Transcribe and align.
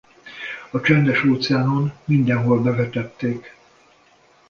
A 0.71 0.81
Csendes-óceánon 0.81 1.93
mindenhol 2.05 2.61
bevetették. 2.61 3.55